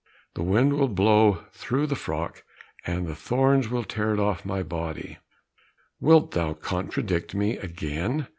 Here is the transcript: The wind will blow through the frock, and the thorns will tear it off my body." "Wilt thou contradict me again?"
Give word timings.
The 0.33 0.41
wind 0.41 0.73
will 0.73 0.87
blow 0.87 1.45
through 1.51 1.85
the 1.85 1.95
frock, 1.95 2.43
and 2.87 3.05
the 3.05 3.13
thorns 3.13 3.69
will 3.69 3.83
tear 3.83 4.11
it 4.15 4.19
off 4.19 4.43
my 4.43 4.63
body." 4.63 5.19
"Wilt 5.99 6.31
thou 6.31 6.53
contradict 6.53 7.35
me 7.35 7.57
again?" 7.59 8.25